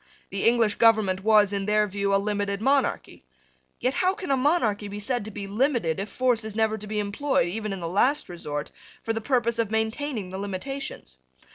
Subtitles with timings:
[0.31, 3.23] The English government was, in their view, a limited monarchy.
[3.79, 6.87] Yet how can a monarchy be said to be limited if force is never to
[6.87, 8.71] be employed, even in the last resort,
[9.03, 11.19] for the purpose of maintaining the limitations?